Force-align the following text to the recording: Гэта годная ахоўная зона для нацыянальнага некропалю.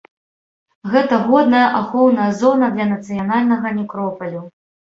Гэта 0.93 1.19
годная 1.27 1.67
ахоўная 1.81 2.31
зона 2.41 2.73
для 2.75 2.89
нацыянальнага 2.95 3.77
некропалю. 3.79 4.47